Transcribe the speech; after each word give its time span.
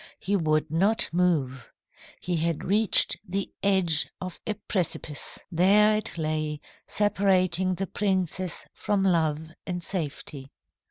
He 0.19 0.35
would 0.35 0.71
not 0.71 1.07
move. 1.13 1.71
He 2.19 2.37
had 2.37 2.63
reached 2.63 3.17
the 3.23 3.51
edge 3.61 4.09
of 4.19 4.39
a 4.47 4.55
precipice. 4.55 5.37
There 5.51 5.95
it 5.95 6.17
lay, 6.17 6.59
separating 6.87 7.75
the 7.75 7.85
princess 7.85 8.65
from 8.73 9.03
love 9.03 9.49
and 9.67 9.83
safety. 9.83 10.49